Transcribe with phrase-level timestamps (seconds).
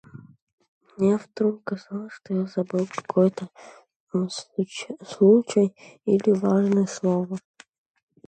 [0.97, 3.49] Мне вдруг казалось, что я забыл что-то,
[4.09, 4.29] какой-то
[5.05, 7.37] случай или важное слово.